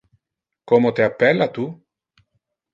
[0.71, 1.69] Como te appella tu?